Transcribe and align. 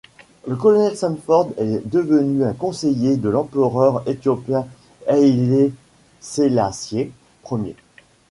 Le 0.47 0.55
Colonel 0.55 0.97
Sandford 0.97 1.51
est 1.59 1.87
devenu 1.87 2.43
un 2.43 2.53
conseiller 2.53 3.17
de 3.17 3.29
l'empereur 3.29 4.01
éthiopien 4.07 4.65
Haïlé 5.07 5.71
Sélassié 6.19 7.11
Ier. 7.51 7.75